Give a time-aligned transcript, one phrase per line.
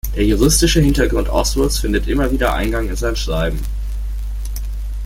[0.15, 3.59] Der juristische Hintergrund Oswalds findet immer wieder Eingang in sein Schreiben.